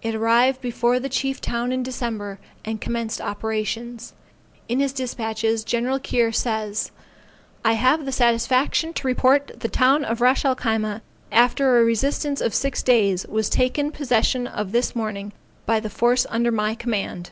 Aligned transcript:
It 0.00 0.14
arrived 0.14 0.60
before 0.60 1.00
the 1.00 1.08
chief 1.08 1.40
town 1.40 1.72
in 1.72 1.82
December, 1.82 2.38
and 2.64 2.80
commenced 2.80 3.20
operations. 3.20 4.12
In 4.68 4.78
his 4.78 4.92
despatches 4.92 5.64
Gen. 5.64 5.98
Keir 5.98 6.30
says 6.30 6.92
I 7.64 7.72
have 7.72 8.04
the 8.04 8.12
satisfaction 8.12 8.92
to 8.92 9.06
report 9.08 9.50
the 9.58 9.68
town 9.68 10.04
of 10.04 10.20
Ras 10.20 10.44
el 10.44 10.54
Khyma, 10.54 11.00
after 11.32 11.80
a 11.80 11.82
resistance 11.84 12.40
of 12.40 12.54
six 12.54 12.80
days, 12.84 13.26
was 13.26 13.50
taken 13.50 13.90
possession 13.90 14.46
of 14.46 14.70
this 14.70 14.94
morning 14.94 15.32
by 15.66 15.80
the 15.80 15.90
force 15.90 16.28
under 16.30 16.52
my 16.52 16.76
command. 16.76 17.30